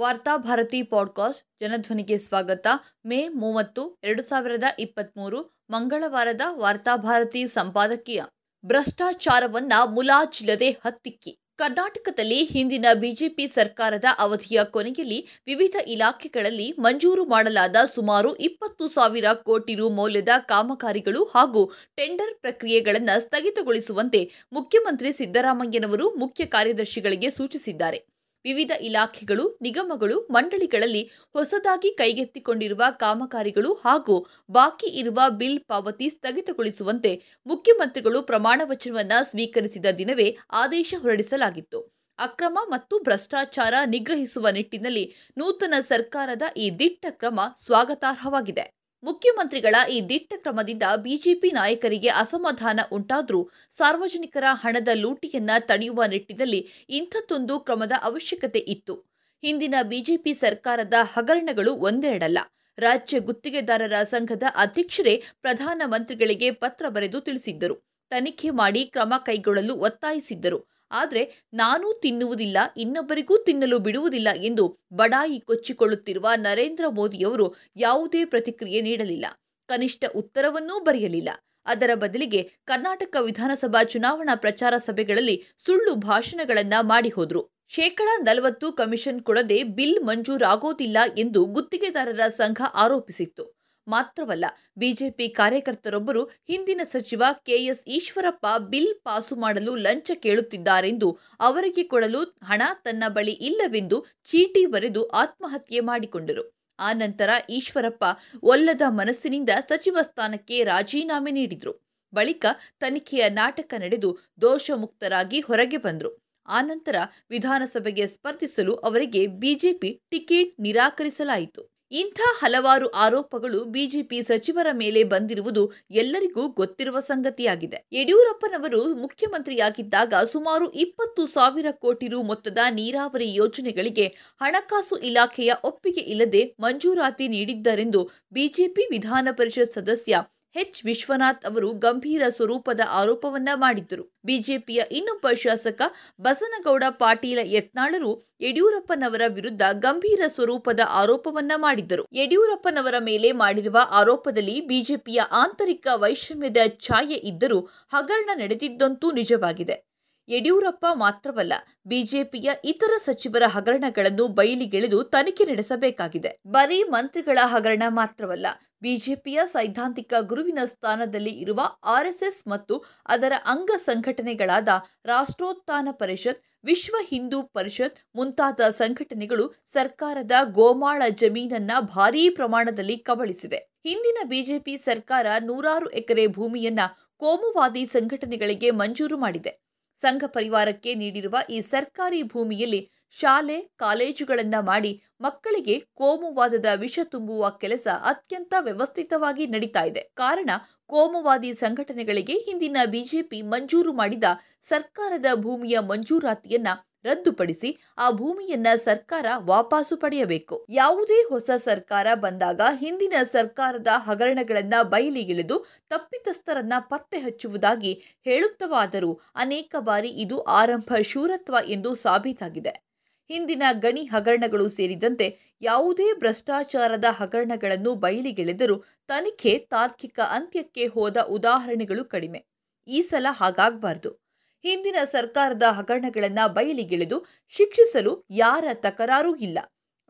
[0.00, 2.66] Varthabharati podcast ಜನಧ್ವನಿಗೆ ಸ್ವಾಗತ.
[3.06, 8.22] ಮೇ ಮೂವತ್ತು, ಎರಡು ಸಾವಿರದ ಇಪ್ಪತ್ತ್ಮೂರು ಮಂಗಳವಾರದ ವಾರ್ತಾಭಾರತಿ ಸಂಪಾದಕೀಯ.
[8.66, 11.38] ಭ್ರಷ್ಟಾಚಾರವನ್ನ ಮುಲಾಜಿಲ್ಲದೆ ಹತ್ತಿಕ್ಕಿ.
[11.56, 19.88] ಕರ್ನಾಟಕದಲ್ಲಿ ಹಿಂದಿನ ಬಿಜೆಪಿ ಸರ್ಕಾರದ ಅವಧಿಯ ಕೊನೆಯಲ್ಲಿ ವಿವಿಧ ಇಲಾಖೆಗಳಲ್ಲಿ ಮಂಜೂರು ಮಾಡಲಾದ ಸುಮಾರು ಇಪ್ಪತ್ತು ಸಾವಿರ ಕೋಟಿ ರು
[19.88, 28.15] ಮೌಲ್ಯದ ಕಾಮಗಾರಿಗಳು ಹಾಗೂ ಟೆಂಡರ್ ಪ್ರಕ್ರಿಯೆಗಳನ್ನು ಸ್ಥಗಿತಗೊಳಿಸುವಂತೆ ಮುಖ್ಯಮಂತ್ರಿ ಸಿದ್ದರಾಮಯ್ಯನವರು ಮುಖ್ಯ ಕಾರ್ಯದರ್ಶಿಗಳಿಗೆ ಸೂಚಿಸಿದ್ದಾರೆ.
[28.46, 31.02] ವಿವಿಧ ಇಲಾಖೆಗಳು, ನಿಗಮಗಳು, ಮಂಡಳಿಗಳಲ್ಲಿ
[31.34, 34.16] ಹೊಸದಾಗಿ ಕೈಗೆತ್ತಿಕೊಂಡಿರುವ ಕಾಮಗಾರಿಗಳು ಹಾಗೂ
[34.50, 37.12] ಬಾಕಿ ಇರುವ ಬಿಲ್ ಪಾವತಿ ಸ್ಥಗಿತಗೊಳಿಸುವಂತೆ
[37.46, 41.80] ಮುಖ್ಯಮಂತ್ರಿಗಳು ಪ್ರಮಾಣ ವಚನವನ್ನು ಸ್ವೀಕರಿಸಿದ ದಿನವೇ ಆದೇಶ ಹೊರಡಿಸಲಾಗಿತ್ತು.
[42.18, 45.04] ಅಕ್ರಮ ಮತ್ತು ಭ್ರಷ್ಟಾಚಾರ ನಿಗ್ರಹಿಸುವ ನಿಟ್ಟಿನಲ್ಲಿ
[45.38, 48.64] ನೂತನ ಸರ್ಕಾರದ ಈ ದಿಟ್ಟ ಕ್ರಮ ಸ್ವಾಗತಾರ್ಹವಾಗಿದೆ.
[49.06, 56.60] ಮುಖ್ಯಮಂತ್ರಿಗಳ ಈ ದಿಟ್ಟ ಕ್ರಮದಿಂದ ಬಿಜೆಪಿ ನಾಯಕರಿಗೆ ಅಸಮಾಧಾನ ಉಂಟಾದರೂ ಸಾರ್ವಜನಿಕರ ಹಣದ ಲೂಟಿಯನ್ನ ತಡೆಯುವ ನಿಟ್ಟಿನಲ್ಲಿ
[56.90, 58.94] ಇಂಥದ್ದೊಂದು ಕ್ರಮದ ಅವಶ್ಯಕತೆ ಇತ್ತು.
[59.42, 62.38] ಹಿಂದಿನ ಬಿಜೆಪಿ ಸರ್ಕಾರದ ಹಗರಣಗಳು ಒಂದೆರಡಲ್ಲ.
[62.78, 67.76] ರಾಜ್ಯ ಗುತ್ತಿಗೆದಾರರ ಸಂಘದ ಅಧ್ಯಕ್ಷರೇ ಪ್ರಧಾನಮಂತ್ರಿಗಳಿಗೆ ಪತ್ರ ಬರೆದು ತಿಳಿಸಿದ್ದರು.
[68.10, 70.75] ತನಿಖೆ ಮಾಡಿ ಕ್ರಮ ಕೈಗೊಳ್ಳಲು ಒತ್ತಾಯಿಸಿದ್ದರು.
[70.90, 79.26] ಆದರೆ ನಾನೂ ತಿನ್ನುವುದಿಲ್ಲ, ಇನ್ನೊಬ್ಬರಿಗೂ ತಿನ್ನಲು ಬಿಡುವುದಿಲ್ಲ ಎಂದು ಬಡಾಯಿ ಕೊಚ್ಚಿಕೊಳ್ಳುತ್ತಿರುವ ನರೇಂದ್ರ ಮೋದಿಯವರು ಯಾವುದೇ ಪ್ರತಿಕ್ರಿಯೆ ನೀಡಲಿಲ್ಲ.
[79.66, 81.28] ಕನಿಷ್ಠ ಉತ್ತರವನ್ನೂ ಬರೆಯಲಿಲ್ಲ.
[81.66, 89.62] ಅದರ ಬದಲಿಗೆ ಕರ್ನಾಟಕ ವಿಧಾನಸಭಾ ಚುನಾವಣಾ ಪ್ರಚಾರ ಸಭೆಗಳಲ್ಲಿ ಸುಳ್ಳು ಭಾಷಣಗಳನ್ನ ಮಾಡಿ ಹೋದ್ರು ಶೇಕಡ ನಲವತ್ತು ಕಮಿಷನ್ ಕೊಡದೆ
[89.62, 93.55] ಬಿಲ್ ಮಂಜೂರಾಗೋದಿಲ್ಲ ಎಂದು ಗುತ್ತಿಗೆದಾರರ ಸಂಘ ಆರೋಪಿಸಿತ್ತು.
[93.86, 94.44] ಮಾತ್ರವಲ್ಲ,
[94.78, 101.08] ಬಿಜೆಪಿ ಕಾರ್ಯಕರ್ತರೊಬ್ಬರು ಹಿಂದಿನ ಸಚಿವ ಕೆಎಸ್ ಈಶ್ವರಪ್ಪ ಬಿಲ್ ಪಾಸು ಮಾಡಲು ಲಂಚ ಕೇಳುತ್ತಿದ್ದಾರೆಂದು
[101.40, 106.44] ಅವರಿಗೆ ಕೊಡಲು ಹಣ ತನ್ನ ಬಳಿ ಇಲ್ಲವೆಂದು ಚೀಟಿ ಬರೆದು ಆತ್ಮಹತ್ಯೆ ಮಾಡಿಕೊಂಡರು.
[106.78, 108.04] ಆ ನಂತರ ಈಶ್ವರಪ್ಪ
[108.42, 111.72] ಒಲ್ಲದ ಮನಸ್ಸಿನಿಂದ ಸಚಿವ ಸ್ಥಾನಕ್ಕೆ ರಾಜೀನಾಮೆ ನೀಡಿದರು.
[112.12, 112.46] ಬಳಿಕ
[112.78, 116.10] ತನಿಖೆಯ ನಾಟಕ ನಡೆದು ದೋಷಮುಕ್ತರಾಗಿ ಹೊರಗೆ ಬಂದರು.
[116.48, 116.96] ಆನಂತರ
[117.30, 121.62] ವಿಧಾನಸಭೆಗೆ ಸ್ಪರ್ಧಿಸಲು ಅವರಿಗೆ ಬಿಜೆಪಿ ಟಿಕೆಟ್ ನಿರಾಕರಿಸಲಾಯಿತು.
[121.92, 127.78] ಇಂಥ ಹಲವಾರು ಆರೋಪಗಳು ಬಿಜೆಪಿ ಸಚಿವರ ಮೇಲೆ ಬಂದಿರುವುದು ಎಲ್ಲರಿಗೂ ಗೊತ್ತಿರುವ ಸಂಗತಿಯಾಗಿದೆ.
[127.92, 134.06] ಯಡಿಯೂರಪ್ಪನವರು ಮುಖ್ಯಮಂತ್ರಿಯಾಗಿದ್ದಾಗ ಸುಮಾರು ಇಪ್ಪತ್ತು ಸಾವಿರ ಕೋಟಿ ರು ಮೊತ್ತದ ನೀರಾವರಿ ಯೋಜನೆಗಳಿಗೆ
[134.40, 140.24] ಹಣಕಾಸು ಇಲಾಖೆಯ ಒಪ್ಪಿಗೆ ಇಲ್ಲದೆ ಮಂಜೂರಾತಿ ನೀಡಿದ್ದರೆಂದು ಬಿಜೆಪಿ ವಿಧಾನ ಪರಿಷತ್ ಸದಸ್ಯ
[140.56, 140.84] ಎಚ್.
[140.84, 144.04] ವಿಶ್ವನಾಥ್ ಅವರು ಗಂಭೀರ ಸ್ವರೂಪದ ಆರೋಪವನ್ನ ಮಾಡಿದ್ದರು.
[144.24, 145.82] ಬಿಜೆಪಿಯ ಇನ್ನೊಬ್ಬ ಶಾಸಕ
[146.20, 152.06] ಬಸನಗೌಡ ಪಾಟೀಲ ಯತ್ನಾಳರು ಯಡಿಯೂರಪ್ಪನವರ ವಿರುದ್ಧ ಗಂಭೀರ ಸ್ವರೂಪದ ಆರೋಪವನ್ನ ಮಾಡಿದ್ದರು.
[152.12, 157.60] ಯಡಿಯೂರಪ್ಪನವರ ಮೇಲೆ ಮಾಡಿರುವ ಆರೋಪದಲ್ಲಿ ಬಿಜೆಪಿಯ ಆಂತರಿಕ ವೈಷಮ್ಯದ ಛಾಯೆ ಇದ್ದರೂ
[157.92, 159.95] ಹಗರಣ ನಡೆದಿದ್ದಂತೂ ನಿಜವಾಗಿದೆ.
[160.28, 161.52] ಯಡಿಯೂರಪ್ಪ ಮಾತ್ರವಲ್ಲ,
[161.86, 166.40] ಬಿಜೆಪಿಯ ಇತರ ಸಚಿವರ ಹಗರಣಗಳನ್ನು ಬಯಲಿಗೆಳೆದು ತನಿಖೆ ನಡೆಸಬೇಕಾಗಿದೆ.
[166.46, 168.46] ಬರೀ ಮಂತ್ರಿಗಳ ಹಗರಣ ಮಾತ್ರವಲ್ಲ,
[168.82, 174.68] ಬಿಜೆಪಿಯ ಸೈದ್ಧಾಂತಿಕ ಗುರುವಿನ ಸ್ಥಾನದಲ್ಲಿ ಇರುವ ಆರ್ಎಸ್ಎಸ್ ಮತ್ತು ಅದರ ಅಂಗ ಸಂಘಟನೆಗಳಾದ
[175.04, 183.56] ರಾಷ್ಟ್ರೋತ್ಥಾನ ಪರಿಷತ್, ವಿಶ್ವ ಹಿಂದೂ ಪರಿಷತ್ ಮುಂತಾದ ಸಂಘಟನೆಗಳು ಸರ್ಕಾರದ ಗೋಮಾಳ ಜಮೀನನ್ನ ಭಾರೀ ಪ್ರಮಾಣದಲ್ಲಿ ಕಬಳಿಸಿವೆ.
[183.56, 186.80] ಹಿಂದಿನ ಬಿಜೆಪಿ ಸರ್ಕಾರ ನೂರಾರು ಎಕರೆ ಭೂಮಿಯನ್ನ
[187.16, 189.65] ಕೋಮುವಾದಿ ಸಂಘಟನೆಗಳಿಗೆ ಮಂಜೂರು ಮಾಡಿದೆ.
[189.98, 198.54] ಸಂಘ ಪರಿವಾರಕ್ಕೆ ನೀಡಿರುವ ಈ ಸರ್ಕಾರಿ ಭೂಮಿಯಲ್ಲಿ ಶಾಲೆ, ಕಾಲೇಜುಗಳನ್ನು ಮಾಡಿ ಮಕ್ಕಳಿಗೆ ಕೋಮುವಾದದ ವಿಷ ತುಂಬುವ ಕೆಲಸ ಅತ್ಯಂತ
[198.60, 200.00] ವ್ಯವಸ್ಥಿತವಾಗಿ ನಡೀತಾ ಇದೆ.
[200.14, 200.50] ಕಾರಣ,
[200.86, 204.24] ಕೋಮುವಾದಿ ಸಂಘಟನೆಗಳಿಗೆ ಹಿಂದಿನ ಬಿಜೆಪಿ ಮಂಜೂರು ಮಾಡಿದ
[204.62, 206.68] ಸರ್ಕಾರದ ಭೂಮಿಯ ಮಂಜೂರಾತಿಯನ್ನ
[207.06, 210.66] ರದ್ದುಪಡಿಸಿ ಆ ಭೂಮಿಯನ್ನ ಸರ್ಕಾರ ವಾಪಸು ಪಡೆಯಬೇಕು.
[210.70, 217.92] ಯಾವುದೇ ಹೊಸ ಸರ್ಕಾರ ಬಂದಾಗ ಹಿಂದಿನ ಸರ್ಕಾರದ ಹಗರಣಗಳನ್ನ ಬಯಲಿಗಿಳಿದು ತಪ್ಪಿತಸ್ಥರನ್ನ ಪತ್ತೆ ಹಚ್ಚುವುದಾಗಿ
[218.24, 222.86] ಹೇಳುತ್ತವಾದರೂ ಅನೇಕ ಬಾರಿ ಇದು ಆರಂಭ ಶೂರತ್ವ ಎಂದು ಸಾಬೀತಾಗಿದೆ.
[223.30, 228.76] ಹಿಂದಿನ ಗಣಿ ಹಗರಣಗಳು ಸೇರಿದಂತೆ ಯಾವುದೇ ಭ್ರಷ್ಟಾಚಾರದ ಹಗರಣಗಳನ್ನು ಬಯಲಿಗೆಳೆದರೂ
[229.08, 232.44] ತನಿಖೆ ತಾರ್ಕಿಕ ಅಂತ್ಯಕ್ಕೆ ಹೋದ ಉದಾಹರಣೆಗಳು ಕಡಿಮೆ.
[232.88, 234.25] ಈ ಸಲ ಹಾಗಾಗಬಾರದು.
[234.66, 239.58] ಹಿಂದಿನ ಸರ್ಕಾರದ ಹಗರಣಗಳನ್ನ ಬಯಲಿಗೆಳೆದು ಶಿಕ್ಷಿಸಲು ಯಾರ ತಕರಾರೂ ಇಲ್ಲ.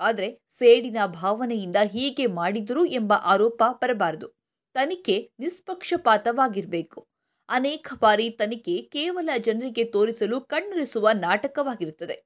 [0.00, 4.28] ಆದರೆ ಸೇಡಿನ ಭಾವನೆಯಿಂದ ಹೀಗೆ ಮಾಡಿದರು ಎಂಬ ಆರೋಪ ಬರಬಾರದು.
[4.74, 7.08] ತನಿಖೆ ನಿಷ್ಪಕ್ಷಪಾತವಾಗಿರಬೇಕು.
[7.48, 12.16] ಅನೇಕ ಬಾರಿ ತನಿಖೆ ಕೇವಲ ಜನರಿಗೆ ತೋರಿಸಲು ಕಣ್ಣರಿಸುವ ನಾಟಕವಾಗಿರುತ್ತದೆ.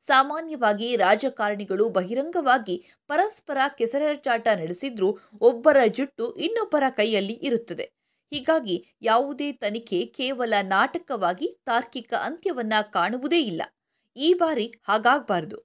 [0.00, 2.76] ಸಾಮಾನ್ಯವಾಗಿ ರಾಜಕಾರಣಿಗಳು ಬಹಿರಂಗವಾಗಿ
[3.08, 7.86] ಪರಸ್ಪರ ಕೆಸರಚಾಟ ನಡೆಸಿದ್ರೂ ಒಬ್ಬರ ಜುಟ್ಟು ಇನ್ನೊಬ್ಬರ ಕೈಯಲ್ಲಿ ಇರುತ್ತದೆ.
[8.32, 13.62] ಹೀಗಾಗಿ ಯಾವುದೇ ತನಿಖೆ ಕೇವಲ ನಾಟಕವಾಗಿ ತಾರ್ಕಿಕ ಅಂತ್ಯವನ್ನ ಕಾಣುವುದೇ ಇಲ್ಲ.
[14.16, 15.58] ಈ ಬಾರಿ ಹಾಗಾಗಬಾರದು.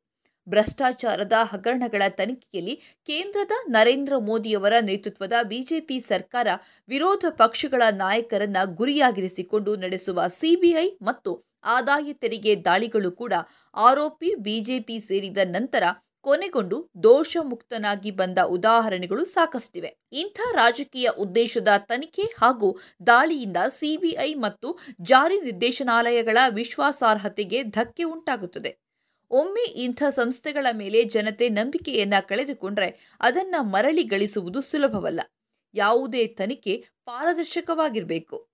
[0.47, 2.75] ಭ್ರಷ್ಟಾಚಾರದ ಹಗರಣಗಳ ತನಿಖೆಯಲ್ಲಿ
[3.09, 6.47] ಕೇಂದ್ರದ ನರೇಂದ್ರ ಮೋದಿಯವರ ನೇತೃತ್ವದ ಬಿಜೆಪಿ ಸರ್ಕಾರ
[6.89, 11.33] ವಿರೋಧ ಪಕ್ಷಗಳ ನಾಯಕರನ್ನ ಗುರಿಯಾಗಿರಿಸಿಕೊಂಡು ನಡೆಸುವ ಸಿಬಿಐ ಮತ್ತು
[11.65, 13.33] ಆದಾಯ ತೆರಿಗೆ ದಾಳಿಗಳು ಕೂಡ
[13.75, 15.83] ಆರೋಪಿ ಬಿಜೆಪಿ ಸೇರಿದ ನಂತರ
[16.21, 19.95] ಕೊನೆಗೊಂಡು ದೋಷ ಮುಕ್ತನಾಗಿ ಬಂದ ಉದಾಹರಣೆಗಳು ಸಾಕಷ್ಟಿವೆ.
[20.11, 28.77] ಇಂಥ ರಾಜಕೀಯ ಉದ್ದೇಶದ ತನಿಖೆ ಹಾಗೂ ದಾಳಿಯಿಂದ ಸಿಬಿಐ ಮತ್ತು ಜಾರಿ ನಿರ್ದೇಶನಾಲಯಗಳ ವಿಶ್ವಾಸಾರ್ಹತೆಗೆ ಧಕ್ಕೆ ಉಂಟಾಗುತ್ತದೆ.
[29.31, 35.21] ಒಮ್ಮೆ ಇಂಥ ಸಂಸ್ಥೆಗಳ ಮೇಲೆ ಜನತೆ ನಂಬಿಕೆಯನ್ನ ಕಳೆದುಕೊಂಡ್ರೆ ಅದನ್ನ ಮರಳಿ ಗಳಿಸುವುದು ಸುಲಭವಲ್ಲ.
[35.73, 38.49] ಯಾವುದೇ ತನಿಖೆ ಪಾರದರ್ಶಕವಾಗಿರಬೇಕು.